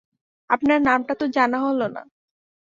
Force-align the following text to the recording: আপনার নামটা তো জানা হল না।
আপনার 0.49 0.79
নামটা 0.81 1.13
তো 1.15 1.25
জানা 1.27 1.57
হল 1.57 1.79
না। 1.95 2.01